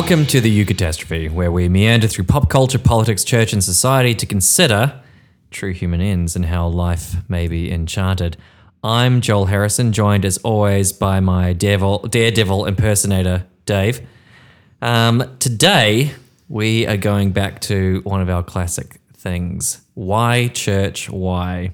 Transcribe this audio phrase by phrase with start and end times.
[0.00, 4.26] Welcome to the Eucatastrophe, where we meander through pop culture, politics, church, and society to
[4.26, 5.02] consider
[5.50, 8.36] true human ends and how life may be enchanted.
[8.84, 14.00] I'm Joel Harrison, joined as always by my devil, daredevil impersonator, Dave.
[14.80, 16.12] Um, today,
[16.48, 21.72] we are going back to one of our classic things why church, why?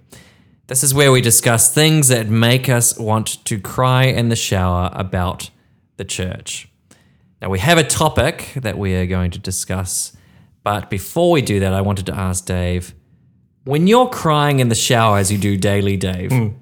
[0.68, 4.88] This is where we discuss things that make us want to cry in the shower
[4.94, 5.50] about
[5.98, 6.70] the church.
[7.40, 10.16] Now, we have a topic that we are going to discuss,
[10.62, 12.94] but before we do that, I wanted to ask Dave
[13.64, 16.52] when you're crying in the shower as you do daily, Dave,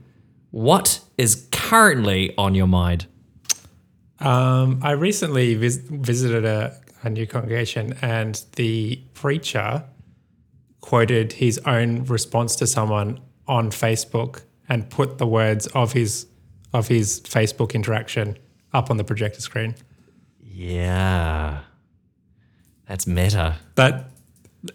[0.50, 3.06] what is currently on your mind?
[4.20, 9.84] Um, I recently vis- visited a, a new congregation, and the preacher
[10.80, 16.26] quoted his own response to someone on Facebook and put the words of his
[16.72, 18.38] of his Facebook interaction
[18.72, 19.74] up on the projector screen.
[20.52, 21.60] Yeah.
[22.86, 23.56] That's meta.
[23.76, 24.10] That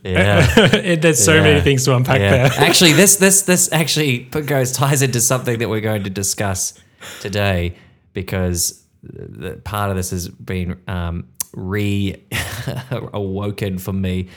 [0.03, 0.45] Yeah.
[0.75, 2.49] it, there's so many things to unpack Yeah.
[2.49, 2.51] there.
[2.67, 6.73] actually, this this this actually goes ties into something that we're going to discuss
[7.21, 7.75] today
[8.13, 12.15] because the, part of this has been um, re
[12.91, 14.29] awoken for me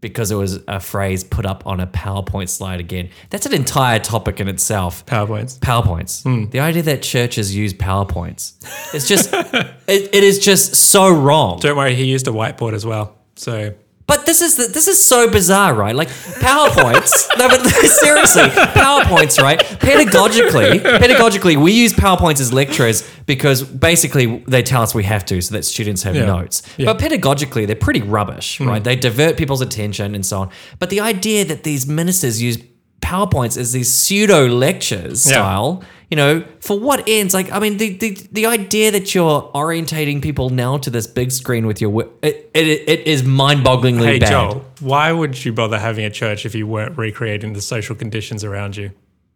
[0.00, 3.10] because it was a phrase put up on a PowerPoint slide again.
[3.30, 5.04] That's an entire topic in itself.
[5.06, 5.58] PowerPoints.
[5.58, 6.22] PowerPoints.
[6.22, 6.50] Hmm.
[6.50, 8.54] The idea that churches use PowerPoints.
[8.94, 11.58] It's just it, it is just so wrong.
[11.60, 13.16] Don't worry, he used a whiteboard as well.
[13.36, 13.74] So
[14.06, 15.94] But this is the, this is so bizarre, right?
[15.94, 17.26] Like PowerPoints.
[17.38, 19.58] no, but seriously, PowerPoints, right?
[19.58, 25.40] Pedagogically, pedagogically, we use PowerPoints as lecturers because basically they tell us we have to,
[25.42, 26.26] so that students have Yeah.
[26.26, 26.62] notes.
[26.76, 26.86] Yeah.
[26.92, 28.68] But pedagogically, they're pretty rubbish, hmm.
[28.68, 28.84] right?
[28.84, 30.50] They divert people's attention and so on.
[30.78, 32.58] But the idea that these ministers use
[33.00, 35.32] PowerPoints as these pseudo lectures Yeah.
[35.34, 37.34] style, you know, for what ends?
[37.34, 41.32] Like, I mean, the, the, the idea that you're orientating people now to this big
[41.32, 44.30] screen with your, wi- it, it, it is mind-bogglingly hey bad.
[44.30, 48.44] Joel, why would you bother having a church if you weren't recreating the social conditions
[48.44, 48.92] around you?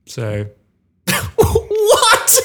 [0.07, 0.47] So
[1.37, 2.39] what?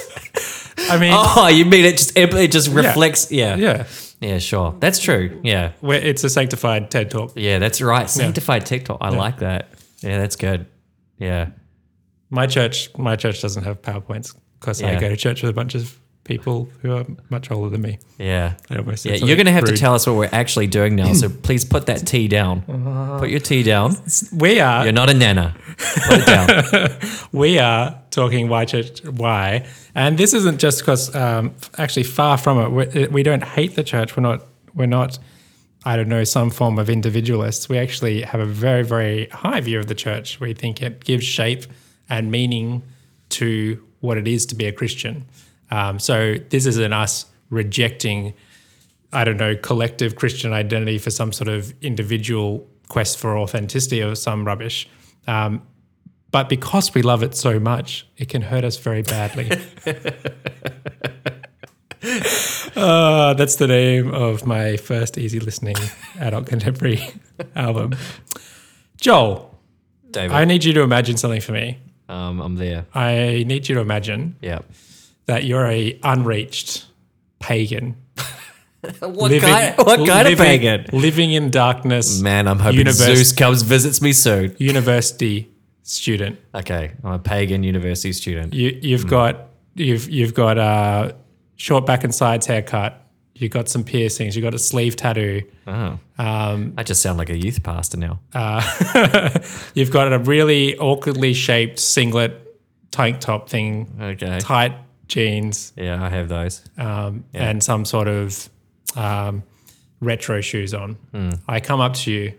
[0.89, 3.31] I mean, Oh, you mean it just it, it just reflects?
[3.31, 3.55] Yeah.
[3.55, 3.85] yeah,
[4.19, 4.75] yeah, sure.
[4.79, 5.39] That's true.
[5.43, 7.33] Yeah, where it's a sanctified TED talk.
[7.35, 8.09] yeah, that's right.
[8.09, 8.99] Sanctified TikTok.
[9.01, 9.69] I like that.
[10.01, 10.67] Yeah, that's good.
[11.17, 11.49] Yeah,
[12.29, 15.75] My church, my church doesn't have PowerPoints because I go to church with a bunch
[15.75, 17.99] of people who are much older than me.
[18.17, 18.55] yeah.
[19.11, 21.13] Yeah, you're going to have to tell us what we're actually doing now.
[21.13, 22.63] So please put that tea down.
[23.19, 23.95] Put your tea down.
[24.33, 25.55] We are You're not a nana.
[26.07, 26.89] Put it down.
[27.31, 32.59] we are talking why church why, and this isn't just because um, actually far from
[32.59, 32.95] it.
[32.95, 34.17] We, we don't hate the church.
[34.17, 34.41] We're not.
[34.73, 35.19] We're not.
[35.87, 37.69] I don't know some form of individualists.
[37.69, 40.39] We actually have a very very high view of the church.
[40.39, 41.65] We think it gives shape
[42.09, 42.83] and meaning
[43.29, 45.25] to what it is to be a Christian.
[45.71, 48.33] Um, so this isn't us rejecting
[49.15, 54.13] I don't know, collective Christian identity for some sort of individual quest for authenticity or
[54.13, 54.89] some rubbish.
[55.25, 55.61] Um,
[56.31, 59.49] but because we love it so much, it can hurt us very badly.
[62.75, 65.77] uh, that's the name of my first easy listening
[66.19, 67.01] adult contemporary
[67.55, 67.95] album.
[68.99, 69.57] Joel,
[70.11, 71.79] David, I need you to imagine something for me.
[72.09, 72.85] Um, I'm there.
[72.93, 74.59] I need you to imagine Yeah.
[75.25, 76.85] that you're a unreached
[77.39, 77.95] pagan.
[78.99, 79.75] What kind?
[79.77, 80.85] What kind of living- pagan?
[80.93, 82.21] Living in darkness.
[82.21, 84.55] Man, I'm hoping Univers- Zeus comes visits me soon.
[84.59, 85.49] university
[85.81, 86.37] student.
[86.53, 88.53] Okay, I'm a pagan university student.
[88.53, 91.15] You you've got you've you've got a
[91.55, 93.01] short back and sides haircut.
[93.37, 94.35] You got some piercings.
[94.35, 95.43] You got a sleeve tattoo.
[95.67, 98.19] Oh, Um, I just sound like a youth pastor now.
[98.33, 99.39] uh,
[99.73, 102.41] you've got a really awkwardly shaped singlet
[102.91, 104.39] tank top thing, Okay.
[104.39, 104.73] tight
[105.07, 106.63] jeans, Yeah, I have those.
[106.77, 108.49] um, and some sort of
[108.95, 109.43] um,
[109.99, 110.95] retro shoes on.
[111.47, 112.33] I come up to you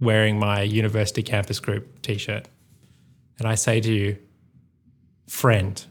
[0.00, 2.48] wearing my university campus group t-shirt,
[3.38, 4.16] and I say to you,
[5.28, 5.86] "Friend,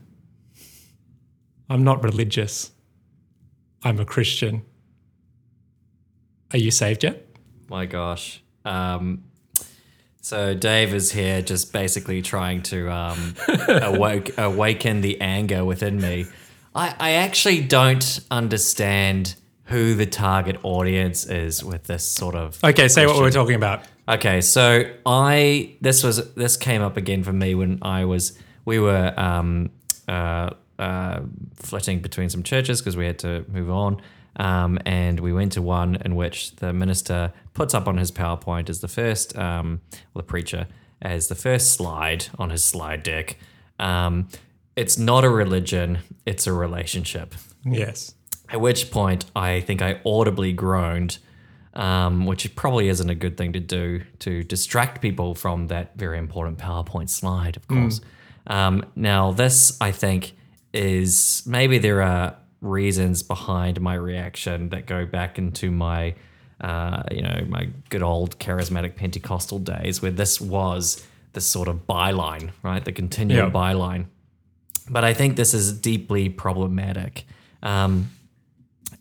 [1.69, 2.71] I'm not religious.
[3.85, 4.63] I'm a Christian.
[6.51, 7.25] Are you saved yet?"
[7.69, 8.43] My gosh.
[8.65, 9.23] Um,
[10.21, 13.35] so Dave is here, just basically trying to um,
[13.67, 16.25] awoke, awaken the anger within me.
[16.73, 19.35] I, I actually don't understand
[19.65, 22.59] who the target audience is with this sort of.
[22.63, 23.41] Okay, say what we were question.
[23.41, 23.83] talking about.
[24.07, 28.79] Okay, so I this was this came up again for me when I was we
[28.79, 29.69] were um,
[30.07, 31.21] uh, uh,
[31.55, 34.01] flitting between some churches because we had to move on,
[34.37, 38.69] um, and we went to one in which the minister puts up on his PowerPoint
[38.69, 39.81] as the first, um,
[40.13, 40.67] or the preacher
[41.01, 43.37] as the first slide on his slide deck.
[43.79, 44.27] Um,
[44.75, 47.35] it's not a religion; it's a relationship.
[47.63, 48.13] Yes.
[48.49, 51.17] At which point, I think I audibly groaned,
[51.73, 56.17] um, which probably isn't a good thing to do to distract people from that very
[56.17, 58.01] important PowerPoint slide, of course.
[58.47, 60.33] Um, now, this, I think,
[60.75, 66.15] is maybe there are reasons behind my reaction that go back into my,
[66.61, 71.85] uh, you know, my good old charismatic Pentecostal days, where this was the sort of
[71.87, 72.83] byline, right?
[72.83, 73.51] The continual Yeah.
[73.51, 74.05] byline.
[74.89, 77.25] But I think this is deeply problematic.
[77.63, 78.09] Um,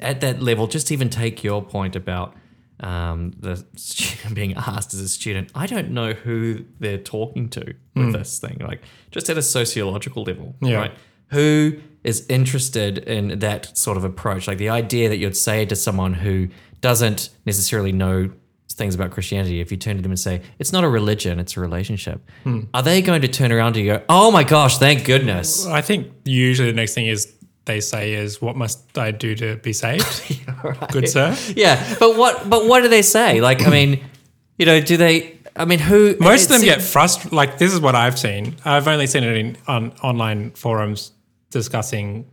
[0.01, 2.35] at that level, just even take your point about
[2.81, 7.75] um, the student being asked as a student, I don't know who they're talking to
[7.95, 8.59] with this thing.
[8.61, 8.83] Like,
[9.13, 10.77] just at a sociological level, Yeah.
[10.79, 10.93] right?
[11.35, 14.47] Who is interested in that sort of approach?
[14.47, 16.49] Like the idea that you'd say to someone who
[16.81, 18.31] doesn't necessarily know
[18.73, 21.57] things about Christianity, if you turn to them and say, it's not a religion, it's
[21.57, 22.63] a relationship, hmm.
[22.75, 25.67] are they going to turn around to you and go, oh my gosh, thank goodness?
[25.67, 27.35] I think usually the next thing is
[27.65, 30.37] they say is, "What must I do to be saved?"
[30.93, 31.37] Good sir.
[31.57, 32.49] Yeah, but what?
[32.49, 33.41] But what do they say?
[33.41, 34.05] Like, I mean,
[34.59, 35.39] you know, do they?
[35.57, 36.17] I mean, who?
[36.21, 37.33] Most of them seems- get frustrated.
[37.33, 38.57] Like this is what I've seen.
[38.65, 41.13] I've only seen it in on online forums
[41.55, 42.27] discussing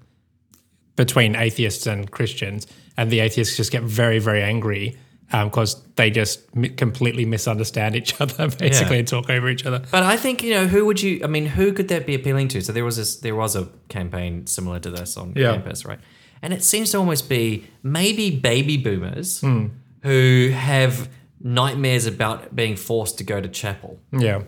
[0.97, 4.97] between atheists and Christians, and the atheists just get very, very angry
[5.31, 8.99] because they just mi- completely misunderstand each other, basically, Yeah.
[8.99, 9.81] and talk over each other.
[9.89, 11.21] But I think you know who would you?
[11.23, 12.61] I mean, who could that be appealing to?
[12.61, 15.53] So there was this, there was a campaign similar to this on Yeah.
[15.53, 15.99] campus, right?
[16.41, 19.67] And it seems to almost be maybe baby boomers Hmm.
[20.03, 21.07] who have
[21.39, 23.99] nightmares about being forced to go to chapel.
[24.11, 24.41] Yeah,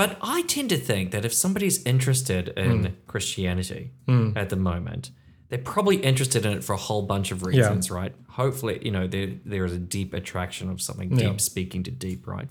[0.00, 2.92] But I tend to think that if somebody's interested in hmm.
[3.06, 4.32] Christianity hmm.
[4.34, 5.10] at the moment,
[5.50, 8.14] they're probably interested in it for a whole bunch of reasons, right?
[8.30, 11.28] Hopefully, you know, there there is a deep attraction of something Yeah.
[11.28, 12.50] deep speaking to deep, right?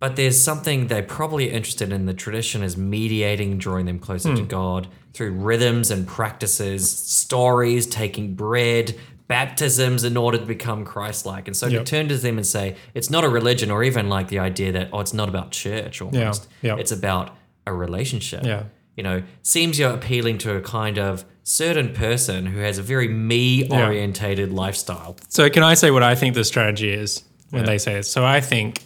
[0.00, 2.06] But there's something they're probably interested in.
[2.06, 4.48] The tradition is mediating, drawing them closer to hmm.
[4.48, 8.98] God through rhythms and practices, stories, taking bread,
[9.36, 11.44] baptisms in order to become Christ like.
[11.48, 11.84] And so Yep.
[11.84, 14.70] to turn to them and say, it's not a religion, or even like the idea
[14.72, 16.48] that, oh, it's not about church almost.
[16.60, 16.76] Yeah.
[16.76, 17.26] It's about
[17.66, 18.44] a relationship.
[18.44, 18.64] Yeah.
[18.96, 23.08] You know, seems you're appealing to a kind of certain person who has a very
[23.08, 25.16] me orientated lifestyle.
[25.28, 27.70] So can I say what I think the strategy is when Yeah.
[27.70, 28.10] they say this?
[28.12, 28.82] So I think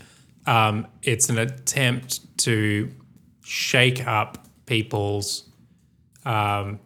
[0.47, 2.89] um, it's an attempt to
[3.43, 5.29] shake up people's
[6.25, 6.79] um,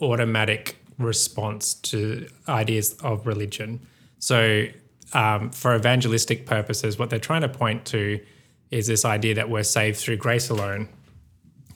[0.00, 3.86] automatic response to ideas of religion.
[4.18, 4.66] So
[5.12, 8.20] um, for evangelistic purposes, what they're trying to point to
[8.70, 10.88] is this idea that we're saved through grace alone,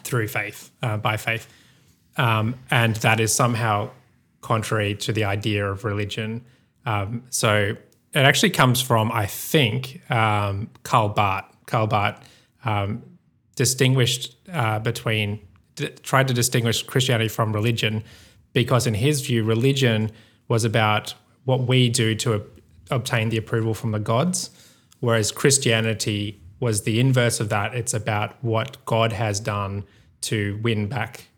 [0.03, 1.47] through faith, uh, by faith
[2.19, 3.91] um, and that is somehow
[4.41, 6.45] contrary to the idea of religion.
[6.85, 7.77] Um, so
[8.13, 11.45] it actually comes from, I think, um, Karl Barth.
[11.67, 12.21] Karl Barth
[12.65, 13.03] um,
[13.55, 15.41] distinguished uh, between,
[15.77, 18.03] d- tried to distinguish Christianity from religion
[18.53, 20.11] because, in his view, religion
[20.49, 21.15] was about
[21.45, 22.47] what we do to ob-
[22.91, 24.51] obtain the approval from the gods,
[25.01, 27.75] whereas Christianity was the inverse of that.
[27.75, 29.85] It's about what God has done
[30.23, 31.29] to win back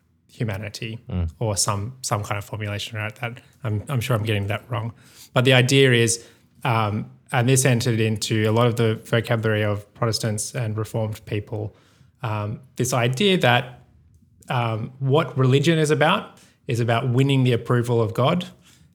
[0.40, 0.98] humanity
[1.38, 3.42] or some some kind of formulation around that.
[3.62, 4.94] I'm, I'm sure I'm getting that wrong.
[5.34, 6.24] But the idea is,
[6.64, 11.76] um, and this entered into a lot of the vocabulary of Protestants and Reformed people,
[12.23, 13.82] um, this idea that
[14.49, 16.39] um, what religion is about
[16.70, 18.46] is about winning the approval of God.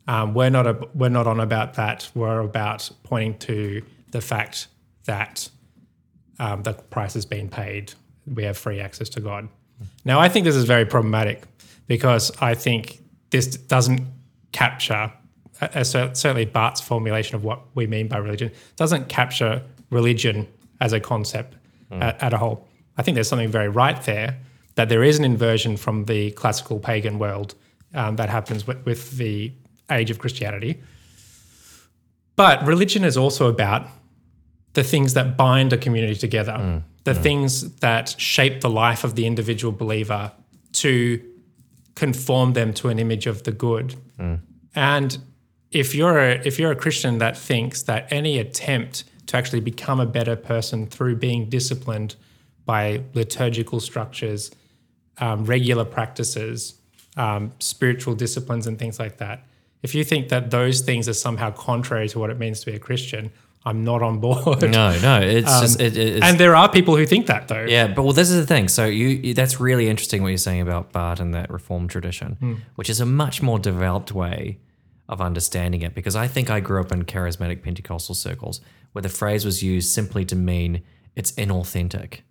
[0.08, 2.10] Um, we're not a, we're not on about that.
[2.16, 4.68] We're about pointing to the fact
[5.04, 5.50] that
[6.40, 7.94] um, the price has been paid.
[8.26, 9.50] We have free access to God.
[10.06, 11.44] Now, I think this is very problematic
[11.86, 13.00] because I think
[13.32, 14.08] this doesn't
[14.54, 15.12] capture,
[15.60, 20.48] uh, certainly Barth's formulation of what we mean by religion, doesn't capture religion
[20.80, 21.58] as a concept
[21.92, 22.66] at, at a whole.
[22.98, 24.38] I think there's something very right there
[24.76, 27.56] that there is an inversion from the classical pagan world
[27.96, 29.52] um, that happens with, with the
[29.90, 30.82] age of Christianity.
[32.36, 33.88] But religion is also about
[34.74, 39.26] the things that bind a community together, the things that shape the life of the
[39.26, 40.32] individual believer
[40.74, 41.22] to
[41.96, 43.96] conform them to an image of the good.
[44.76, 45.18] And
[45.72, 50.00] if you're a, if you're a Christian that thinks that any attempt to actually become
[50.02, 52.16] a better person through being disciplined
[52.66, 54.52] by liturgical structures,
[55.20, 56.76] um, regular practices,
[57.18, 59.46] um, spiritual disciplines, and things like that.
[59.84, 62.76] If you think that those things are somehow contrary to what it means to be
[62.76, 63.32] a Christian,
[63.66, 64.62] I'm not on board.
[64.62, 67.66] No, no, it's just it, it's, And there are people who think that though.
[67.66, 68.68] Yeah, but well, this is the thing.
[68.68, 72.64] So you, you that's really interesting what you're saying about Barth and that reform tradition,
[72.76, 74.60] which is a much more developed way
[75.10, 75.96] of understanding it.
[75.96, 79.92] Because I think I grew up in charismatic Pentecostal circles where the phrase was used
[79.92, 80.84] simply to mean
[81.16, 82.22] it's inauthentic.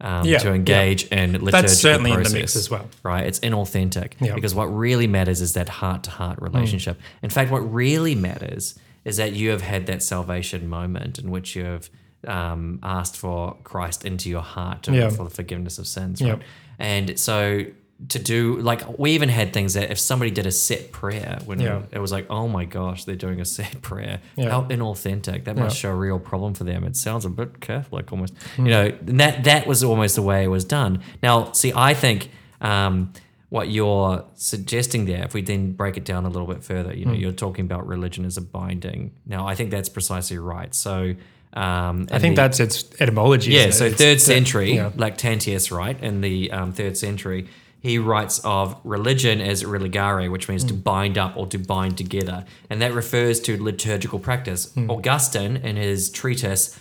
[0.00, 2.86] Um, Yeah, to engage in liturgical That's certainly in the process, mix as well.
[3.02, 4.34] Right, it's inauthentic Yeah.
[4.34, 6.98] because what really matters is that heart to heart relationship.
[7.22, 11.56] In fact, what really matters is that you have had that salvation moment in which
[11.56, 11.90] you have
[12.26, 15.08] um, asked for Christ into your heart to, Yeah.
[15.10, 16.20] for the forgiveness of sins.
[16.20, 16.32] Yeah.
[16.32, 16.42] Right?
[16.80, 17.64] And so
[18.10, 21.58] to do like we even had things that if somebody did a set prayer when
[21.58, 21.82] Yeah.
[21.90, 24.50] it was like oh my gosh they're doing a set prayer Yeah.
[24.50, 25.80] how inauthentic that must Yeah.
[25.80, 28.66] show a real problem for them it sounds a bit catholic almost Hmm.
[28.66, 31.92] you know and that that was almost the way it was done now see i
[31.92, 33.12] think um,
[33.48, 37.04] what you're suggesting there if we then break it down a little bit further you
[37.04, 37.18] know Hmm.
[37.20, 41.14] you're talking about religion as a binding now i think that's precisely right so
[41.54, 43.52] um, I think that's its etymology.
[43.52, 43.72] yeah, it?
[43.72, 44.90] so It's third the- century, yeah.
[44.90, 45.98] Lactantius, right?
[46.02, 47.48] In the um, third century,
[47.80, 50.80] he writes of religion as religare, which means to Hmm.
[50.80, 52.44] bind up or to bind together.
[52.68, 54.72] And that refers to liturgical practice.
[54.74, 54.90] Hmm.
[54.90, 56.76] Augustine, in his treatise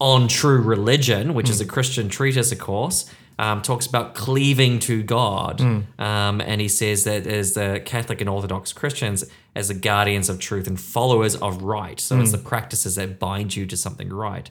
[0.00, 1.52] on true religion, which Hmm.
[1.52, 3.04] is a Christian treatise, of course,
[3.38, 5.60] um, talks about cleaving to God.
[5.60, 5.78] Hmm.
[5.98, 9.24] Um, and he says that as the Catholic and Orthodox Christians,
[9.56, 11.98] as the guardians of truth and followers of right.
[12.00, 14.50] So it's the practices that bind you to something right.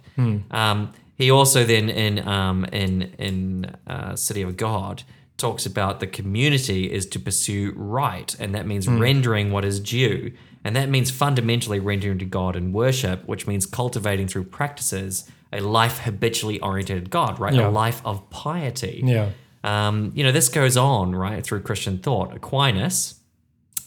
[0.52, 5.04] Um, he also then in um, in in uh, City of God
[5.40, 10.34] talks about the community is to pursue right, and that means rendering what is due.
[10.64, 15.62] And that means fundamentally rendering to God in worship, which means cultivating through practices a
[15.62, 17.54] life habitually oriented God, right?
[17.54, 17.68] Yeah.
[17.68, 19.02] A life of piety.
[19.04, 19.30] Yeah.
[19.64, 22.36] Um, you know, this goes on, right, through Christian thought.
[22.36, 23.20] Aquinas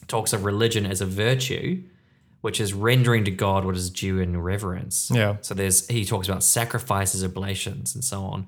[0.08, 1.82] talks of religion as a virtue,
[2.40, 5.10] which is rendering to God what is due in reverence.
[5.12, 5.36] Yeah.
[5.40, 8.46] So there's he talks about sacrifices, oblations, and so on.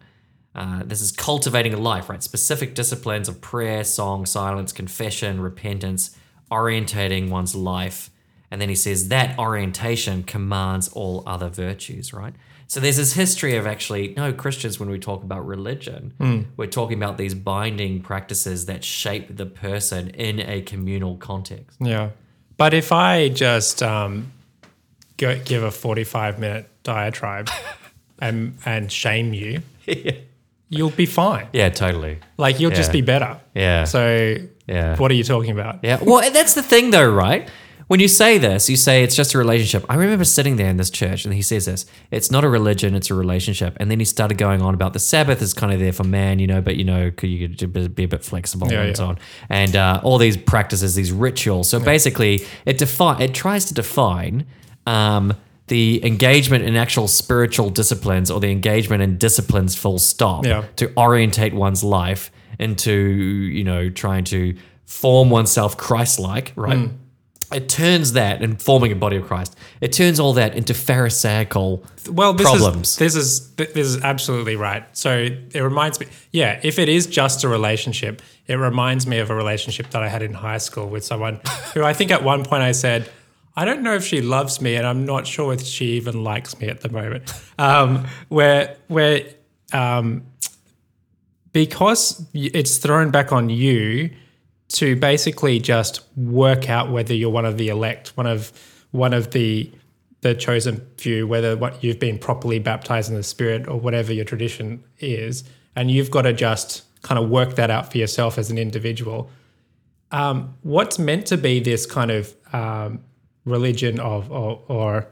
[0.54, 2.22] Uh, this is cultivating a life, right?
[2.22, 6.16] Specific disciplines of prayer, song, silence, confession, repentance,
[6.50, 8.10] orientating one's life.
[8.50, 12.34] And then he says that orientation commands all other virtues, right?
[12.68, 16.14] So there's this history of actually, no, Christians, when we talk about religion,
[16.56, 21.78] we're talking about these binding practices that shape the person in a communal context.
[21.80, 22.10] Yeah.
[22.56, 24.32] But if I just um,
[25.16, 27.50] go, give a 45 minute diatribe
[28.20, 29.62] and, and shame you,
[30.68, 31.46] you'll be fine.
[31.52, 32.18] Yeah, totally.
[32.36, 33.40] Like you'll just be better.
[33.54, 33.84] Yeah.
[33.84, 34.96] So Yeah.
[34.96, 35.80] what are you talking about?
[35.82, 35.98] Yeah.
[36.02, 37.48] Well, that's the thing, though, right?
[37.86, 39.84] When you say this, you say it's just a relationship.
[39.90, 42.94] I remember sitting there in this church and he says this it's not a religion,
[42.94, 43.76] it's a relationship.
[43.78, 46.38] And then he started going on about the Sabbath is kind of there for man,
[46.38, 48.94] you know, but, you know, could you be a bit flexible Yeah, and yeah.
[48.94, 49.18] so on.
[49.50, 51.68] And uh, all these practices, these rituals.
[51.68, 54.46] So basically, it defi- it tries to define.
[54.86, 55.34] Um,
[55.68, 60.64] the engagement in actual spiritual disciplines or the engagement in disciplines full stop Yeah.
[60.76, 64.54] to orientate one's life into you know trying to
[64.86, 66.86] form oneself christ-like right Hmm.
[67.54, 71.82] it turns that and forming a body of christ it turns all that into pharisaical
[72.10, 74.84] Well, this problems is this is this is absolutely right.
[74.92, 75.10] So
[75.54, 79.34] it reminds me, yeah, if it is just a relationship, it reminds me of a
[79.34, 81.40] relationship that I had in high school with someone
[81.74, 83.08] who I think at one point I said,
[83.56, 86.58] I don't know if she loves me, and I'm not sure if she even likes
[86.58, 87.32] me at the moment.
[87.58, 89.26] Um, where where
[89.72, 90.24] um,
[91.52, 94.10] because it's thrown back on you
[94.68, 98.52] to basically just work out whether you're one of the elect, one of
[98.90, 99.70] one of the
[100.22, 104.24] the chosen few, whether what you've been properly baptized in the Spirit or whatever your
[104.24, 105.44] tradition is,
[105.76, 109.30] and you've got to just kind of work that out for yourself as an individual.
[110.10, 113.00] Um, what's meant to be this kind of um,
[113.44, 115.08] religion of or, or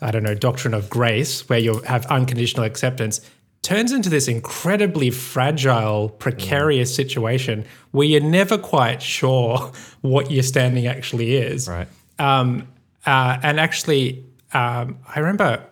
[0.00, 3.20] I don't know doctrine of grace, where you have unconditional acceptance,
[3.62, 9.70] turns into this incredibly fragile, precarious situation where you're never quite sure
[10.00, 11.68] what your standing actually is.
[11.68, 12.68] right Um,
[13.06, 15.64] uh, and actually, um, I remember,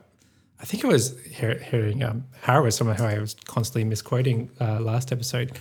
[0.61, 4.81] I think it was hear, hearing um, was someone who I was constantly misquoting uh,
[4.81, 5.59] last episode,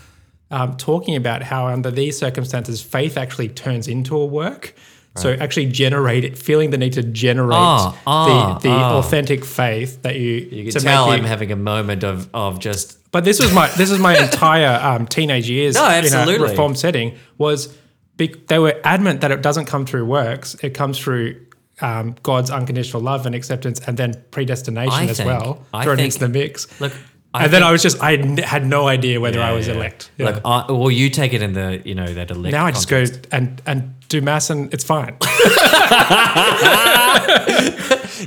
[0.52, 4.76] um, talking about how under these circumstances, faith actually turns into a work.
[5.18, 8.98] So actually generate it, feeling the need to generate Ah, ah, the, the ah.
[9.00, 12.60] authentic faith that you, you can to tell make i'm having a moment of of
[12.60, 16.36] just but this was my this was my entire um, teenage years No, in absolutely.
[16.48, 17.76] a reformed setting was
[18.16, 21.36] be, they were adamant that it doesn't come through works it comes through
[21.82, 25.98] um, God's unconditional love and acceptance and then predestination I as think- well I thrown
[25.98, 26.94] think- into the mix look
[27.34, 29.74] I and then I was just I n- had no idea whether I was Yeah,
[29.74, 29.80] yeah.
[29.80, 30.26] elect Yeah.
[30.28, 32.54] Look, I, well, you take it in the you know that elect.
[32.54, 33.30] now I just context.
[33.30, 35.16] go and and do mass and it's fine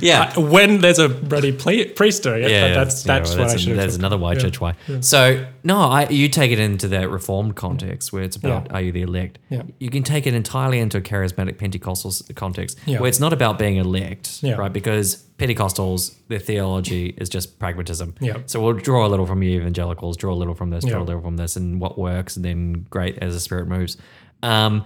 [0.01, 0.33] Yeah.
[0.35, 3.39] Uh, when there's a bloody ple- priest doing it, Yeah, but that's yeah, that's well,
[3.39, 3.77] what that's I should have.
[3.77, 4.01] That's took.
[4.01, 4.43] another white Yeah.
[4.43, 4.73] church why.
[5.01, 8.73] So no, I you take it into that reformed context where it's about Yeah.
[8.73, 9.37] are you the elect.
[9.49, 9.61] Yeah.
[9.79, 12.99] You can take it entirely into a charismatic Pentecostal context Yeah.
[12.99, 14.55] where it's not about being elect, Yeah.
[14.55, 14.73] right?
[14.73, 18.15] Because Pentecostals, their theology is just pragmatism.
[18.19, 18.37] Yeah.
[18.47, 21.03] So we'll draw a little from you evangelicals, draw a little from this, draw Yeah.
[21.03, 23.97] a little from this, and what works, and then great as the spirit moves.
[24.41, 24.83] Um,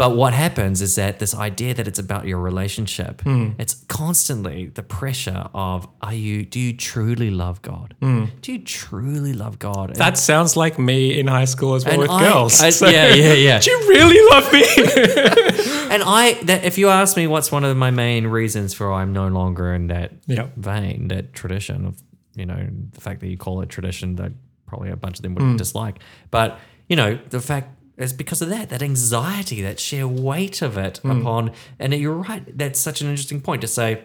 [0.00, 3.48] but what happens is that this idea that it's about your relationship, Hmm.
[3.58, 7.88] it's constantly the pressure of are you do you truly love God?
[8.00, 9.94] Do you truly love God?
[9.96, 12.60] That sounds like me in high school as well And with I- girls.
[12.62, 13.58] I- So- yeah, yeah, yeah.
[13.64, 14.64] Do you really love me?
[15.94, 19.12] and I that if you ask me what's one of my main reasons for I'm
[19.12, 20.46] no longer in that Yeah.
[20.56, 22.02] vein, that tradition of
[22.36, 22.60] you know
[22.96, 24.32] the fact that you call it tradition that
[24.66, 25.56] probably a bunch of them would Hmm.
[25.56, 25.96] dislike,
[26.30, 27.68] but you know the fact
[28.02, 31.10] is because of that that anxiety, that sheer weight of it Hmm.
[31.20, 32.42] upon, and you're right.
[32.56, 34.02] That's such an interesting point to say.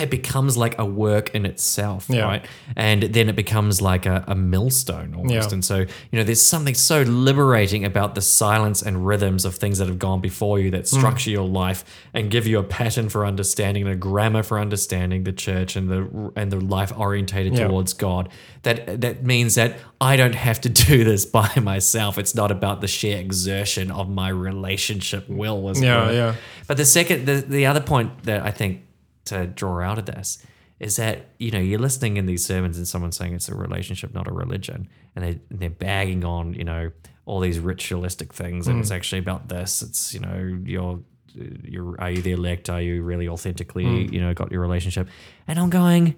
[0.00, 2.22] It becomes like a work in itself, Yeah.
[2.22, 2.46] right?
[2.76, 5.50] And then it becomes like a, a millstone almost.
[5.50, 5.54] Yeah.
[5.54, 9.78] And so, you know, there's something so liberating about the silence and rhythms of things
[9.78, 10.86] that have gone before you that mm.
[10.98, 15.24] structure your life and give you a pattern for understanding and a grammar for understanding
[15.24, 17.68] the church and the and the life orientated Yeah.
[17.68, 18.28] towards God.
[18.62, 22.18] That that means that I don't have to do this by myself.
[22.18, 26.12] It's not about the sheer exertion of my relationship will as Yeah, were.
[26.12, 26.34] yeah.
[26.66, 28.82] But the second, the, the other point that I think
[29.30, 30.44] to draw out of this
[30.78, 34.14] is that you know you're listening in these sermons and someone saying it's a relationship,
[34.14, 36.90] not a religion, and they they're bagging on you know
[37.26, 38.96] all these ritualistic things, and it's mm.
[38.96, 39.82] actually about this.
[39.82, 41.00] It's you know you're
[41.34, 42.70] you're are you the elect?
[42.70, 44.12] Are you really authentically mm.
[44.12, 45.08] you know got your relationship?
[45.46, 46.16] And I'm going,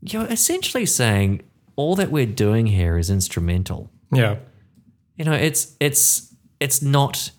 [0.00, 1.42] you're essentially saying
[1.78, 4.36] all that we're doing here is instrumental yeah.
[5.16, 7.30] you know it's it's it's not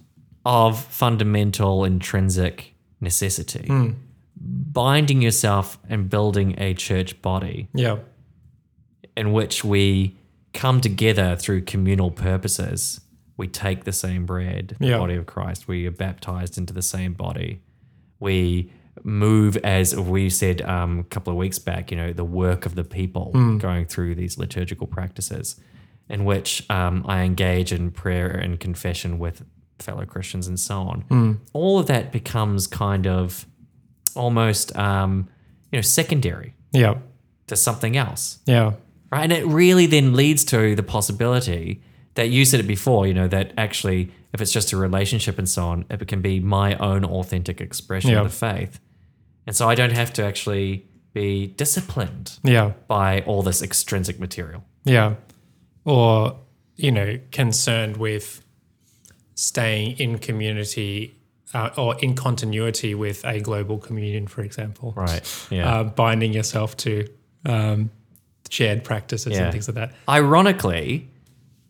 [0.46, 3.96] of fundamental intrinsic necessity mm.
[4.42, 7.98] Binding yourself and building a church body Yeah.
[9.18, 10.18] in which we
[10.54, 13.02] come together through communal purposes.
[13.38, 15.68] We take the same bread the body of christ.
[15.68, 17.62] We are baptized into the same body.
[18.20, 18.72] We
[19.04, 22.76] move as we said um, a couple of weeks back you know the work of
[22.76, 25.56] the people going through these liturgical practices
[26.10, 29.46] in which um, i engage in prayer and confession with
[29.78, 31.40] fellow christians and so on.
[31.54, 33.46] All of that becomes kind of
[34.16, 35.28] almost um,
[35.72, 36.96] you know secondary Yeah.
[37.48, 38.74] to something else Yeah.
[39.12, 39.24] right?
[39.24, 41.82] And it really then leads to the possibility
[42.16, 45.48] that you said it before, you know, that actually, if it's just a relationship and
[45.48, 48.22] so on, it can be my own authentic expression Yeah.
[48.22, 48.80] of the faith.
[49.48, 52.74] And so I don't have to actually be disciplined Yeah.
[52.88, 54.64] by all this extrinsic material.
[54.84, 55.16] Yeah.
[55.86, 56.36] Or,
[56.76, 58.44] you know, concerned with
[59.36, 61.16] staying in community
[61.54, 64.94] uh, or in continuity with a global communion, for example.
[64.96, 65.48] Right.
[65.50, 65.68] Yeah.
[65.80, 67.08] Uh, binding yourself to
[67.46, 67.90] um,
[68.50, 69.44] shared practices Yeah.
[69.44, 69.94] and things like that.
[70.08, 71.10] Ironically,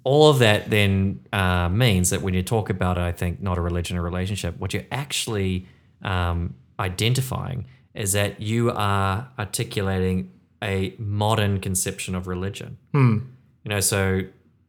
[0.04, 3.62] all of that then uh, means that when you talk about, I think, not a
[3.62, 5.66] religion, a relationship, what you're actually
[6.02, 10.32] um, identifying is that you are articulating
[10.64, 12.78] a modern conception of religion.
[12.94, 13.22] You
[13.66, 14.22] know, so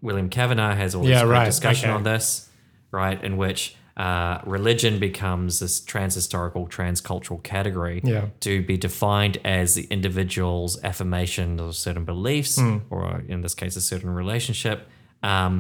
[0.02, 1.96] William Cavanaugh has all this Yeah, great right, discussion okay.
[1.96, 2.48] on this,
[2.90, 8.26] right, in which uh, religion becomes this transhistorical, transcultural category Yeah.
[8.40, 12.78] to be defined as the individual's affirmation of certain beliefs, Hmm.
[12.88, 14.78] or in this case, a certain relationship,
[15.22, 15.52] um,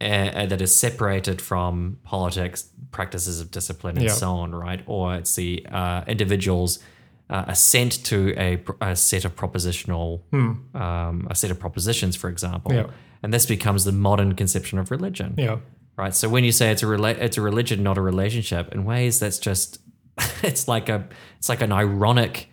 [0.00, 4.12] uh, that is separated from politics, practices of discipline, and Yeah.
[4.24, 4.80] so on, right?
[4.86, 6.78] Or it's the uh, individual's
[7.30, 10.20] uh, assent to a, a set of propositional,
[10.74, 12.70] um, a set of propositions, for example.
[12.72, 12.78] Hmm.
[12.78, 12.86] Yeah.
[13.22, 15.56] And this becomes the modern conception of religion Yeah.
[15.96, 16.14] Right?
[16.14, 19.18] So when you say it's a rela- it's a religion, not a relationship, in ways
[19.20, 19.78] that's just
[20.42, 21.06] it's like a
[21.38, 22.48] it's like an ironic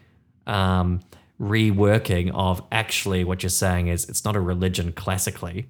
[0.47, 1.01] um,
[1.39, 5.67] reworking of actually what you're saying is it's not a religion classically,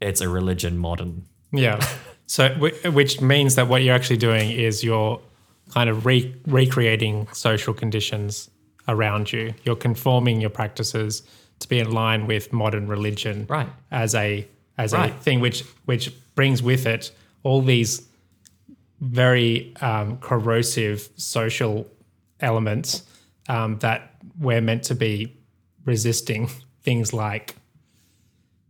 [0.00, 1.24] it's a religion modern.
[1.52, 1.80] Yeah.
[2.28, 2.48] So,
[2.90, 5.20] which means that what you're actually doing is you're
[5.70, 8.50] kind of re- recreating social conditions
[8.88, 9.54] around you.
[9.62, 11.22] You're conforming your practices
[11.60, 13.68] to be in line with modern religion, Right.
[13.92, 14.44] As a
[14.76, 15.12] as Right.
[15.12, 17.10] a thing which which brings with it
[17.42, 18.06] all these
[19.00, 21.86] very um, corrosive social
[22.40, 23.02] elements
[23.48, 25.34] um, that we're meant to be
[25.84, 26.48] resisting.
[26.82, 27.56] Things like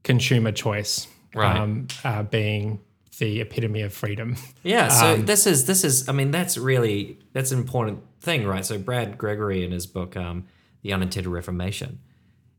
[0.02, 1.54] consumer choice, Right.
[1.60, 2.80] um, uh, being
[3.18, 4.36] the epitome of freedom.
[4.62, 8.46] Yeah, so Um, this is this is I mean that's really that's an important thing,
[8.46, 8.64] right?
[8.64, 10.44] So Brad Gregory in his book um,
[10.82, 11.98] The Unintended Reformation,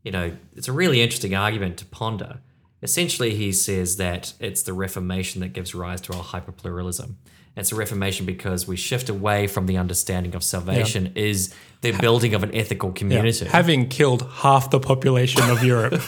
[0.04, 2.40] you know, it's a really interesting argument to ponder.
[2.84, 7.16] Essentially, he says that it's the Reformation that gives rise to our hyperpluralism.
[7.56, 12.36] It's a reformation because we shift away from the understanding of salvation is the building
[12.36, 13.46] of an ethical community.
[13.48, 15.94] Having killed half the population of Europe.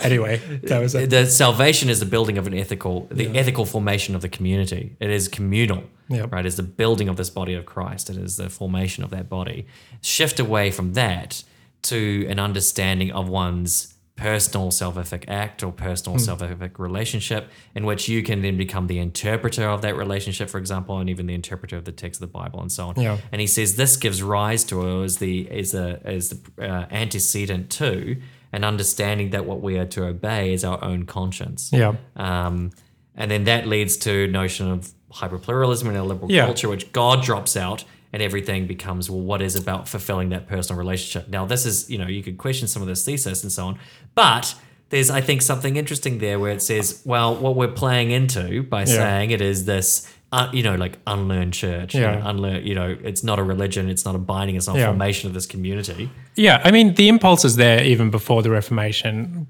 [0.00, 1.10] anyway, that was it.
[1.10, 5.10] the salvation is the building of an ethical the ethical formation of the community it
[5.10, 6.26] is communal Yeah.
[6.30, 9.28] right it's the building of this body of christ it is the formation of that
[9.28, 9.66] body
[10.00, 11.42] shift away from that
[11.82, 18.22] to an understanding of one's personal salvific act or personal salvific relationship in which you
[18.22, 21.84] can then become the interpreter of that relationship for example and even the interpreter of
[21.84, 23.18] the text of the bible and so on Yeah.
[23.30, 26.86] and he says this gives rise to or is the is a is the uh,
[26.90, 28.16] antecedent to
[28.52, 31.68] an understanding that what we are to obey is our own conscience.
[31.72, 31.96] Yeah.
[32.14, 32.70] Um,
[33.14, 36.46] and then that leads to notion of hyperpluralism in a liberal Yeah.
[36.46, 37.84] culture, which God drops out
[38.16, 41.28] and everything becomes, well, what is about fulfilling that personal relationship?
[41.28, 43.78] Now, this is, you know, you could question some of this thesis and so on,
[44.14, 44.54] but
[44.88, 48.84] there's, I think, something interesting there where it says, well, what we're playing into by
[48.86, 52.14] saying it is this, uh, you know, like unlearned church, you Yeah.
[52.20, 54.78] know, unlearned, you know, it's not a religion, it's not a binding, it's not a
[54.78, 54.86] Yeah.
[54.86, 56.08] formation of this community.
[56.36, 59.46] Yeah, I mean, the impulse is there even before the Reformation.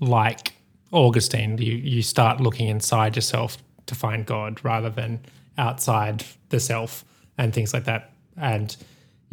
[0.00, 0.54] Like
[0.90, 5.20] Augustine, you, you start looking inside yourself to find God rather than
[5.56, 7.04] outside the self
[7.38, 8.12] and things like that.
[8.36, 8.74] And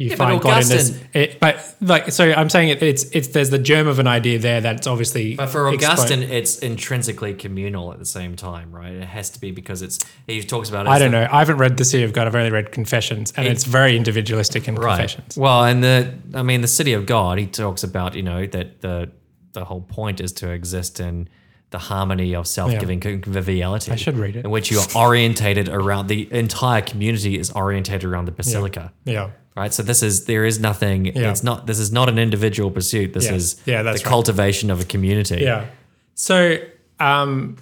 [0.00, 0.98] you but find God in this.
[1.12, 4.38] It, but like, so I'm saying it, it's it's there's the germ of an idea
[4.38, 5.34] there that's obviously.
[5.34, 8.92] But for expo- Augustine, it's intrinsically communal at the same time, right?
[8.92, 10.86] It has to be because it's he talks about.
[10.86, 11.28] It I don't know.
[11.30, 12.26] I haven't read the City of God.
[12.26, 14.96] I've only read Confessions, and it's very individualistic in Right.
[14.96, 15.36] Confessions.
[15.36, 18.80] Well, and the I mean, the city of God, he talks about you know that
[18.80, 19.10] the
[19.52, 21.28] the whole point is to exist in
[21.70, 23.92] the harmony of self-giving conviviality.
[23.92, 24.44] I should read it.
[24.44, 28.92] In which you are orientated around the entire community is orientated around the basilica.
[29.04, 29.30] Yeah.
[29.56, 31.06] Right, so this is there is nothing.
[31.06, 31.30] Yeah.
[31.30, 31.66] It's not.
[31.66, 33.12] This is not an individual pursuit.
[33.12, 33.34] This Yeah.
[33.34, 34.10] is Yeah, that's the right.
[34.10, 35.38] cultivation of a community.
[35.42, 35.66] Yeah.
[36.14, 36.56] So,
[37.00, 37.56] um,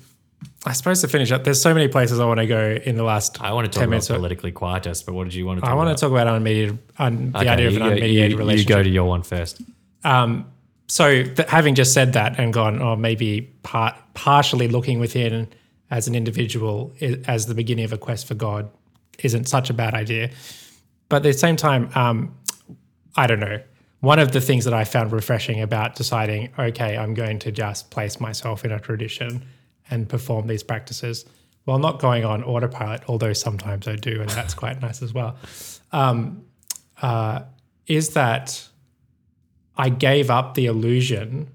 [0.66, 3.02] I suppose to finish up, there's so many places I want to go in the
[3.04, 3.40] last.
[3.42, 4.08] I want to talk 10 about minutes.
[4.08, 5.72] politically quietist, but what did you want to talk about?
[5.72, 5.96] I want about?
[5.96, 8.68] to talk about unmediated, un, the Okay, idea of an go- unmediated you, relationship.
[8.70, 9.60] You go to your one first.
[10.88, 15.48] So, th- having just said that and gone, or maybe part, partially looking within
[15.90, 16.92] as an individual
[17.26, 18.70] as the beginning of a quest for God
[19.22, 20.30] isn't such a bad idea.
[21.08, 22.36] But at the same time, um,
[23.16, 23.60] I don't know.
[24.00, 27.90] One of the things that I found refreshing about deciding, okay, I'm going to just
[27.90, 29.44] place myself in a tradition
[29.90, 31.24] and perform these practices
[31.64, 35.36] while not going on autopilot, although sometimes I do, and that's quite nice as well,
[35.92, 36.44] um,
[37.02, 37.40] uh,
[37.86, 38.67] is that
[39.78, 41.48] I gave up the illusion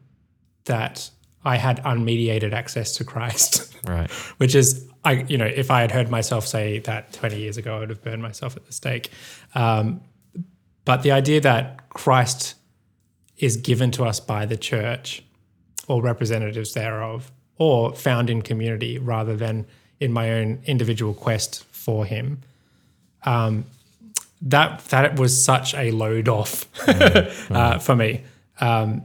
[0.66, 1.10] that
[1.44, 4.10] I had unmediated access to Christ, Right.
[4.38, 7.76] which is, I you know, if I had heard myself say that 20 years ago,
[7.76, 9.10] I would have burned myself at the stake.
[9.54, 10.02] Um,
[10.86, 12.56] but the idea that Christ
[13.38, 15.22] is given to us by the church
[15.88, 19.66] or representatives thereof, or found in community rather than
[20.00, 22.40] in my own individual quest for Him,
[23.26, 23.66] um,
[24.44, 28.22] that that was such a load off uh, for me.
[28.60, 29.04] Um,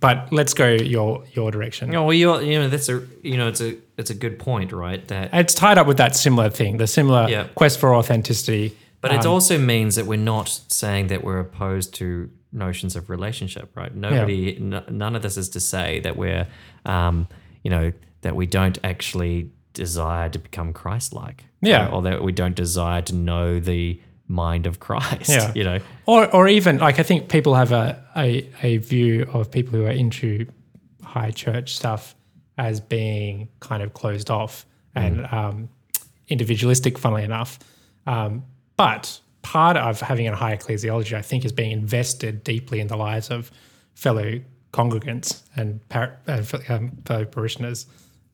[0.00, 1.94] but let's go your your direction.
[1.94, 4.72] Oh, well, you you know that's a you know it's a it's a good point,
[4.72, 5.06] right?
[5.08, 7.44] That It's tied up with that similar thing, the similar Yeah.
[7.54, 8.76] quest for authenticity.
[9.00, 13.70] But it also means that we're not saying that we're opposed to notions of relationship,
[13.76, 13.94] right?
[13.94, 16.48] Nobody, n- none of this is to say that we're,
[16.84, 17.28] um,
[17.62, 21.86] you know, that we don't actually desire to become Christ-like, Yeah.
[21.90, 25.52] or that we don't desire to know the mind of Christ, Yeah.
[25.54, 25.78] you know.
[26.06, 29.86] Or, or even like I think people have a, a, a view of people who
[29.86, 30.46] are into
[31.02, 32.14] high church stuff
[32.58, 35.68] as being kind of closed off and um,
[36.28, 37.58] individualistic, funnily enough.
[38.06, 38.44] Um,
[38.76, 42.96] but part of having a high ecclesiology, I think, is being invested deeply in the
[42.96, 43.50] lives of
[43.94, 44.40] fellow
[44.72, 46.18] congregants and par-
[46.68, 47.86] um, fellow parishioners.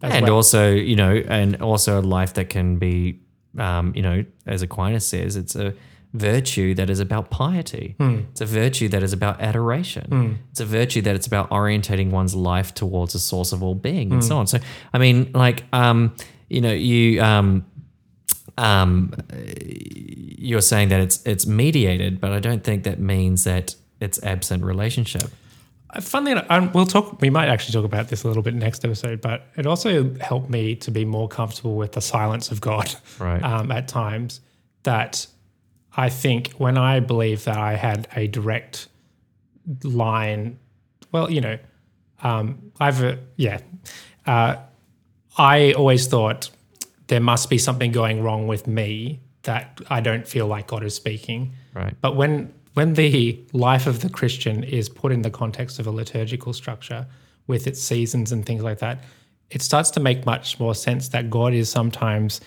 [0.03, 0.35] As and well.
[0.37, 3.21] also you know and also a life that can be
[3.59, 5.75] um, you know as aquinas says it's a
[6.13, 7.97] virtue that is about piety.
[8.31, 10.39] It's a virtue that is about adoration.
[10.53, 14.13] It's a virtue that it's about orientating one's life towards a source of all being
[14.13, 14.47] and so on.
[14.47, 14.59] So
[14.93, 16.15] i mean like um,
[16.49, 17.65] you know you um,
[18.59, 19.13] um,
[19.61, 24.63] you're saying that it's it's mediated but i don't think that means that it's absent
[24.65, 25.31] relationship
[26.01, 27.21] Funnily enough, um, we'll talk.
[27.21, 30.51] We might actually talk about this a little bit next episode, but it also helped
[30.51, 32.95] me to be more comfortable with the silence of God.
[33.19, 33.43] Right.
[33.55, 34.41] Um, at times,
[34.85, 35.27] that
[35.97, 38.89] I think when I believe that I had a direct
[39.83, 40.59] line,
[41.13, 41.59] well, you know,
[42.23, 43.61] um, I've uh, yeah,
[44.27, 44.57] uh,
[45.37, 46.51] I always thought
[47.09, 50.95] there must be something going wrong with me that I don't feel like God is
[50.95, 51.53] speaking.
[51.75, 55.87] right But when when the life of the Christian is put in the context of
[55.87, 57.07] a liturgical structure
[57.47, 59.03] with its seasons and things like that,
[59.51, 62.41] it starts to make much more sense that God is sometimes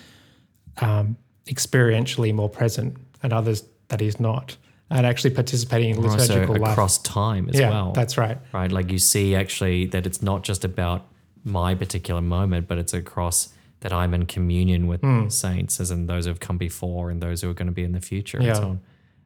[0.82, 4.58] um, experientially more present and others that he's not,
[4.90, 6.72] and actually participating in Also liturgical life.
[6.74, 7.92] across time as yeah, well.
[7.94, 8.38] that's right.
[8.54, 8.72] right?
[8.72, 11.06] Like you see actually that it's not just about
[11.44, 15.30] my particular moment, but it's across that I'm in communion with Hmm.
[15.30, 17.84] saints, as in those who have come before and those who are going to be
[17.84, 18.48] in the future Yeah.
[18.50, 18.82] and so on.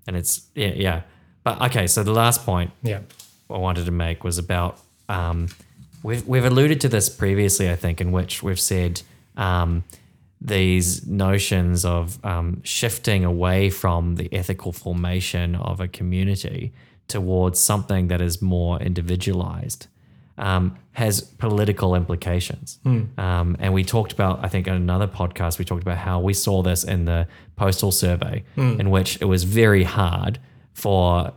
[0.08, 1.02] And it's yeah, yeah.
[1.44, 3.00] But okay, so the last point Yeah,
[3.50, 5.48] I wanted to make was about um,
[6.04, 9.02] we've we've alluded to this previously, I think, in which we've said
[9.38, 9.84] um,
[10.40, 16.74] these notions of um, shifting away from the ethical formation of a community
[17.08, 19.88] towards something that is more individualized
[20.38, 22.80] um, has political implications.
[23.18, 26.34] Um, and we talked about, I think, in another podcast, we talked about how we
[26.34, 28.44] saw this in the postal survey,
[28.80, 30.40] in which it was very hard
[30.74, 31.34] for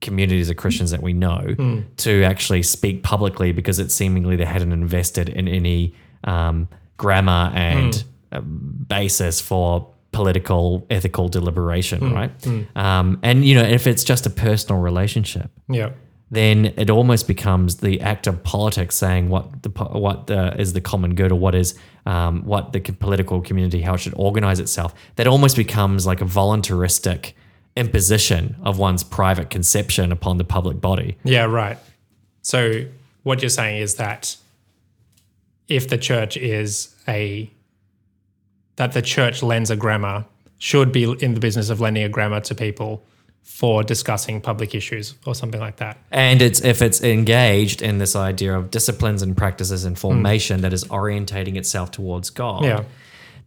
[0.00, 1.54] communities of Christians that we know
[1.98, 8.04] to actually speak publicly because it seemingly they hadn't invested in any um, grammar and
[8.32, 12.30] uh, basis for political ethical deliberation, right?
[12.76, 15.90] Um, and you know, if it's just a personal relationship, yeah,
[16.30, 20.80] then it almost becomes the act of politics saying what the what the, is the
[20.80, 24.94] common good or what is um, what the political community how it should organize itself.
[25.16, 27.32] That almost becomes like a voluntaristic
[27.76, 31.16] imposition of one's private conception upon the public body.
[31.24, 31.78] yeah, right.
[32.42, 32.84] So
[33.22, 34.36] what you're saying is that
[35.68, 37.50] if the church is a
[38.76, 40.24] that the church lends a grammar
[40.58, 43.02] should be in the business of lending a grammar to people
[43.48, 45.96] for discussing public issues or something like that.
[46.12, 50.72] And it's if it's engaged in this idea of disciplines and practices and formation that
[50.72, 52.62] is orientating itself towards God.
[52.62, 52.84] Yeah.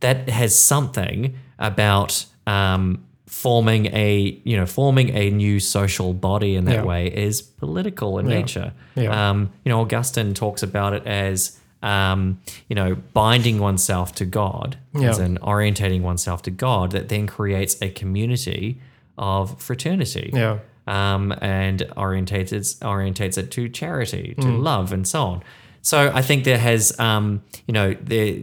[0.02, 6.66] That has something about um, forming a you know forming a new social body in
[6.66, 6.84] that Yeah.
[6.84, 8.74] way is political in nature.
[8.96, 9.30] Yeah.
[9.30, 14.78] Um, you know, Augustine talks about it as um, you know binding oneself to God,
[15.02, 18.82] as in orientating oneself to God, that then creates a community
[19.22, 20.58] of fraternity Yeah.
[20.88, 24.64] um, and orientates it, orientates it to charity, to Mm.
[24.64, 25.44] love, and so on.
[25.84, 28.36] So I think there has, um, you know, there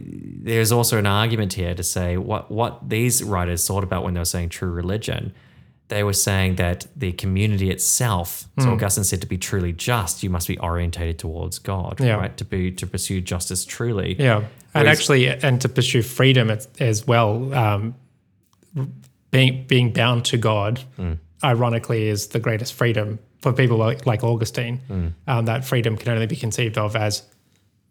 [0.49, 4.19] there's also an argument here to say what what these writers thought about when they
[4.21, 5.31] were saying true religion.
[5.89, 8.63] They were saying that the community itself, Mm.
[8.63, 12.15] so Augustine said, to be truly just, you must be orientated towards God, Yeah.
[12.21, 12.35] right?
[12.37, 14.15] To be to pursue justice truly.
[14.19, 17.53] Yeah, and Whereas- actually, and to pursue freedom as, as well.
[17.53, 17.95] Um,
[19.31, 20.81] being being bound to God,
[21.43, 25.13] ironically, is the greatest freedom for people like, like Augustine.
[25.27, 27.23] Um, that freedom can only be conceived of as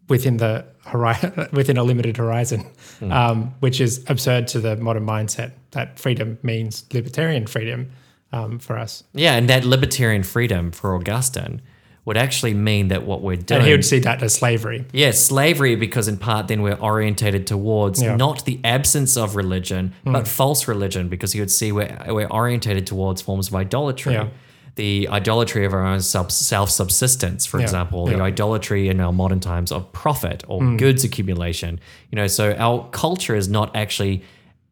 [0.07, 2.65] within the horizon, within a limited horizon,
[3.01, 5.51] um, which is absurd to the modern mindset.
[5.71, 7.91] That freedom means libertarian freedom
[8.31, 11.61] um, for us, Yeah, and that libertarian freedom for Augustine
[12.05, 14.85] would actually mean that what we're doing and he would see that as slavery.
[14.91, 18.15] Yeah, slavery, because in part then we're orientated towards Yeah.
[18.15, 20.13] Not the absence of religion, hmm.
[20.13, 24.13] but false religion, because he would see we're, we're orientated towards forms of idolatry.
[24.13, 24.29] Yeah.
[24.75, 29.41] The idolatry of our own self subsistence, for Yeah, example, the idolatry in our modern
[29.41, 30.77] times of profit or hmm.
[30.77, 31.79] goods accumulation.
[32.11, 34.23] You know, so our culture is not actually.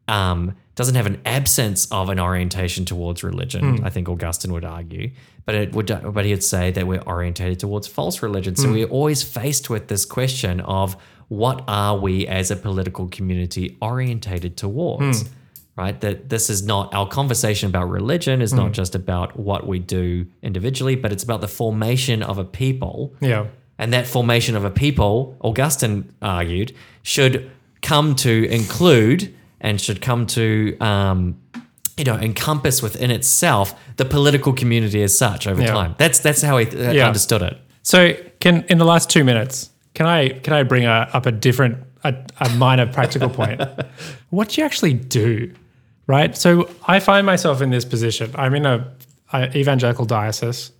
[0.08, 3.78] Um, doesn't have an absence of an orientation towards religion.
[3.78, 3.84] Hmm.
[3.84, 5.10] I think Augustine would argue,
[5.44, 8.54] but it would, but he'd say that we're orientated towards false religion.
[8.54, 8.62] Hmm.
[8.62, 13.76] So we're always faced with this question of what are we as a political community
[13.82, 15.28] orientated towards, Hmm.
[15.76, 16.00] right?
[16.00, 18.58] That this is not our conversation about religion is Hmm.
[18.58, 23.14] not just about what we do individually, but it's about the formation of a people.
[23.20, 23.46] Yeah,
[23.80, 27.50] And that formation of a people, Augustine argued, should
[27.82, 31.40] come to include and should come to, um,
[31.96, 35.72] you know, encompass within itself the political community as such over Yeah.
[35.72, 35.94] time.
[35.98, 37.06] That's that's how he uh, Yeah.
[37.06, 37.56] understood it.
[37.82, 41.32] So, can in the last two minutes, can I can I bring a, up a
[41.32, 43.60] different a, a minor practical point?
[44.30, 45.50] What do you actually do,
[46.06, 46.36] right?
[46.36, 48.30] So, I find myself in this position.
[48.36, 48.92] I'm in a,
[49.32, 50.70] a evangelical diocese.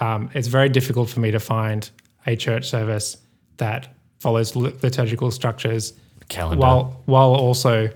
[0.00, 1.90] Um, it's very difficult for me to find
[2.26, 3.16] a church service
[3.56, 3.88] that
[4.20, 5.92] follows liturgical structures,
[6.28, 6.60] Calendar.
[6.60, 7.88] while while also,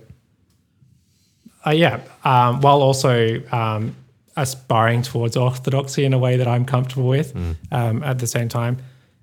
[1.67, 3.97] uh, yeah, um, while also um,
[4.37, 7.35] aspiring towards orthodoxy in a way that I'm comfortable with.
[7.73, 8.79] Um, at the same time,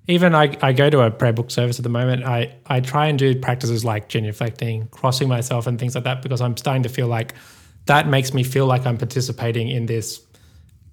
[0.06, 2.24] even I, I go to a prayer book service at the moment.
[2.24, 6.40] I I try and do practices like genuflecting, crossing myself, and things like that because
[6.40, 7.34] I'm starting to feel like
[7.86, 10.20] that makes me feel like I'm participating in this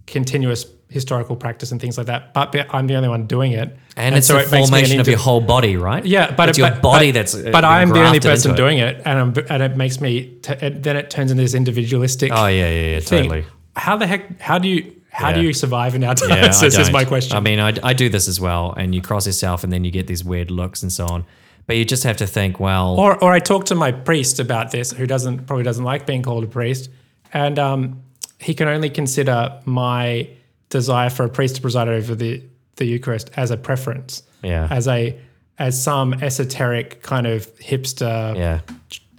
[0.07, 2.33] continuous historical practice and things like that.
[2.33, 4.67] But I'm the only one doing it, And, it's so the it makes me an
[4.67, 6.05] formation of your whole body, right?
[6.05, 7.33] yeah, but it's your but- body but- that's.
[7.33, 8.57] uh, But I'm the only person it.
[8.57, 10.11] doing it, and I'm, and it makes me.
[10.41, 12.31] T- it, then it turns into this individualistic.
[12.33, 13.23] Oh yeah, yeah, yeah, thing.
[13.23, 13.45] totally.
[13.75, 14.39] How the heck?
[14.41, 14.93] How do you?
[15.13, 16.77] How do you survive in our Yeah, I diocese?
[16.77, 17.35] is my question.
[17.35, 19.91] I mean, I, I do this as well, and you cross yourself, and then you
[19.91, 21.25] get these weird looks and so on.
[21.67, 24.71] But you just have to think, well, Or, or I talk to my priest about
[24.71, 26.89] this, who doesn't probably doesn't like being called a priest,
[27.33, 28.01] and um,
[28.39, 30.29] he can only consider my
[30.71, 32.41] desire for a priest to preside over the
[32.77, 34.67] the Eucharist as a preference, Yeah.
[34.71, 35.15] as a
[35.59, 38.61] as some esoteric kind of hipster yeah,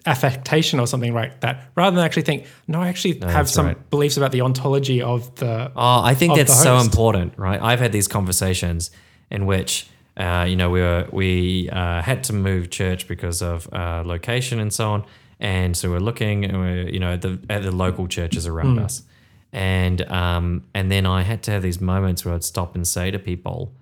[0.07, 3.91] affectation or something like that, rather than actually think, no, I actually have some right.
[3.91, 5.71] beliefs about the ontology of the.
[5.77, 7.61] Oh, I think that's so important, right?
[7.62, 8.91] I've had these conversations
[9.31, 9.87] in which,
[10.17, 14.59] uh, you know, we were we uh, had to move church because of uh, location
[14.59, 15.05] and so on,
[15.38, 18.79] and so we're looking, and we're, you know, at the at the local churches around
[18.79, 18.85] Hmm.
[18.85, 19.03] us,
[19.53, 23.11] and um, and then I had to have these moments where I'd stop and say
[23.11, 23.73] to people,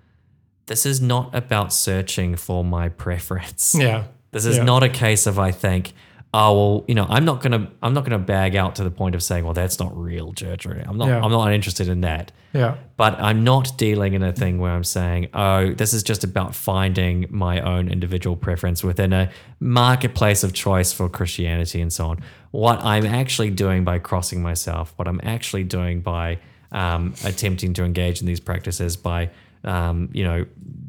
[0.67, 4.65] "This is not about searching for my preference." yeah, This is Yeah.
[4.65, 5.93] not a case of I think,
[6.33, 9.15] oh well, you know, I'm not gonna I'm not gonna bag out to the point
[9.15, 10.67] of saying, well, that's not real church.
[10.67, 11.21] Or I'm not Yeah.
[11.23, 12.33] I'm not interested in that.
[12.53, 16.23] yeah, But I'm not dealing in a thing where I'm saying, oh, this is just
[16.25, 22.09] about finding my own individual preference within a marketplace of choice for Christianity and so
[22.09, 22.23] on.
[22.53, 26.39] What I'm actually doing by crossing myself, what I'm actually doing by
[26.73, 29.31] um, attempting to engage in these practices, by
[29.65, 30.47] um, you know,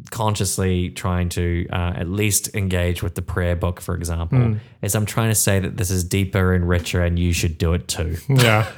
[0.10, 5.06] consciously trying to uh, at least engage with the prayer book, for example, is I'm
[5.06, 8.18] trying to say that this is deeper and richer, and you should do it too.
[8.30, 8.72] yeah.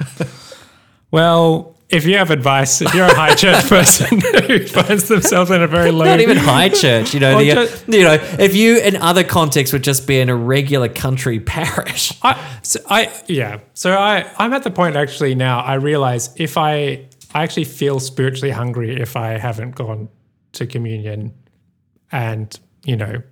[1.10, 5.62] well, if you have advice, if you're a high church person who finds themselves in
[5.62, 7.14] a very low, not even high church.
[7.14, 10.28] You know, the, just- you know, if you in other contexts would just be in
[10.28, 12.12] a regular country parish.
[12.22, 13.60] I, so I yeah.
[13.74, 15.60] So I I'm at the point actually now.
[15.60, 20.08] I realize if I I actually feel spiritually hungry if I haven't gone
[20.52, 21.32] to communion,
[22.12, 23.22] and you know,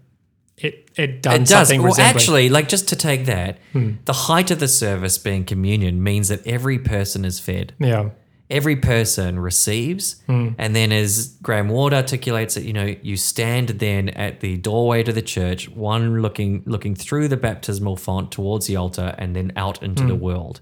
[0.59, 1.69] it it done It does.
[1.69, 3.93] something Well, actually, like just to take that, Hmm.
[4.05, 7.73] the height of the service being communion means that every person is fed.
[7.79, 8.11] yeah,
[8.51, 10.49] Every person receives, Hmm.
[10.59, 15.03] and then as Graham Ward articulates it, you know, you stand then at the doorway
[15.05, 19.53] to the church, one looking looking through the baptismal font towards the altar, and then
[19.57, 20.09] out into Hmm.
[20.09, 20.61] the world.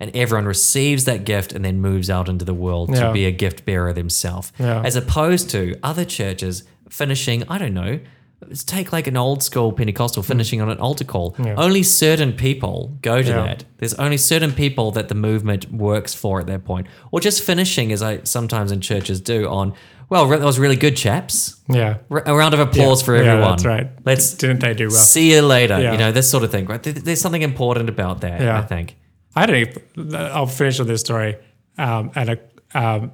[0.00, 3.08] And everyone receives that gift and then moves out into the world Yeah.
[3.08, 4.50] to be a gift bearer themselves.
[4.58, 4.82] Yeah.
[4.82, 8.00] As opposed to other churches finishing, I don't know,
[8.48, 11.36] let's take like an old school Pentecostal finishing on an altar call.
[11.38, 11.54] Yeah.
[11.58, 13.42] Only certain people go to Yeah.
[13.42, 13.64] that.
[13.76, 16.86] There's only certain people that the movement works for at that point.
[17.10, 19.74] Or just finishing, as I sometimes in churches do, on,
[20.08, 21.56] well, that was really good, chaps.
[21.68, 21.96] yeah.
[22.10, 23.50] a round of applause for Yeah, everyone.
[23.50, 23.88] that's right.
[24.06, 24.96] Let's Didn't they do well?
[24.96, 25.78] see you later.
[25.78, 25.92] Yeah.
[25.92, 26.64] You know, this sort of thing.
[26.64, 26.82] Right?
[26.82, 28.58] There's something important about that, Yeah.
[28.58, 28.96] I think.
[29.34, 29.96] I don't.
[29.96, 30.18] know.
[30.18, 31.36] I'll finish with this story.
[31.78, 32.38] Um, and a,
[32.78, 33.12] um,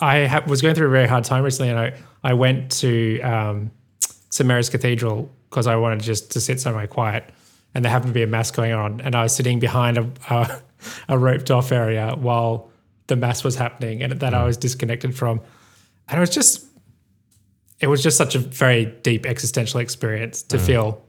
[0.00, 3.20] I ha- was going through a very hard time recently, and I I went to
[3.20, 3.70] um,
[4.30, 7.30] St Mary's Cathedral because I wanted just to sit somewhere quiet,
[7.74, 10.10] and there happened to be a mass going on, and I was sitting behind a
[10.30, 10.62] a,
[11.10, 12.70] a roped off area while
[13.06, 15.40] the mass was happening, and that I was disconnected from,
[16.08, 16.64] and it was just.
[17.78, 21.04] It was just such a very deep existential experience to feel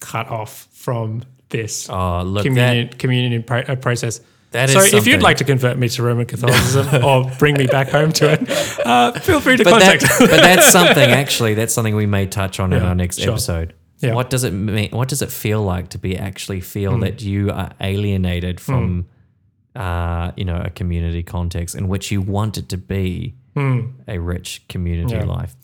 [0.00, 1.22] cut off from
[1.58, 4.20] this Oh, look, communion communion pro- uh, process.
[4.50, 7.88] That so if you'd like to convert me to Roman Catholicism or bring me back
[7.88, 8.40] home to it,
[8.86, 10.20] uh, feel free to but, that, contact.
[10.20, 13.32] but that's something actually that's something we may touch on in our next sure.
[13.32, 14.14] episode Yeah.
[14.14, 17.00] what does it mean what does it feel like to be actually feel Hmm.
[17.06, 19.06] that you are alienated from
[19.74, 23.34] uh, you know a community context in which you want it to be
[24.14, 25.14] a rich community.
[25.16, 25.24] Yeah.
[25.38, 25.54] life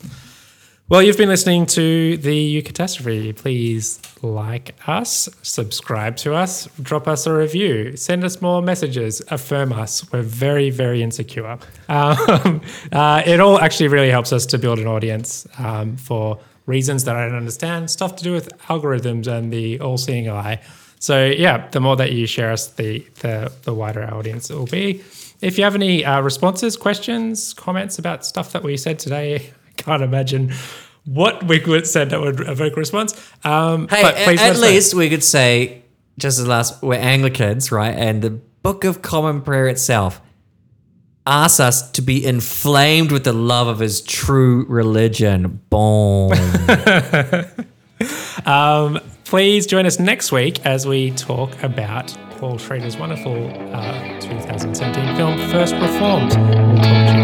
[0.91, 3.37] well, you've been listening to the Eucatastrophe.
[3.37, 9.73] Please like us, subscribe to us, drop us a review, send us more messages, affirm
[9.73, 10.11] us.
[10.13, 11.59] We're very, very insecure.
[11.89, 12.61] Um,
[12.93, 17.17] uh, it all actually really helps us to build an audience um, for reasons that
[17.17, 20.61] I don't understand, stuff to do with algorithms and the all-seeing eye.
[21.01, 24.67] So yeah, the more that you share us, the the, the wider our audience will
[24.67, 25.03] be.
[25.41, 30.03] If you have any uh, responses, questions, comments about stuff that we said today, can't
[30.03, 30.53] imagine
[31.05, 33.15] what we could said that would evoke a response.
[33.45, 34.61] Um, hey but a- at know.
[34.61, 35.83] least we could say
[36.19, 40.21] just as last we're anglicans right and the book of common prayer itself
[41.27, 46.33] asks us to be inflamed with the love of his true religion boom
[48.47, 53.35] Um, please join us next week as we talk about Paul Schrader's wonderful
[53.75, 56.33] uh, 2017 film First Reformed.
[56.33, 57.20] We'll talk to you